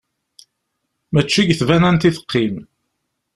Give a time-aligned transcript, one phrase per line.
[1.13, 2.55] Mačči deg tbanant i teqqim!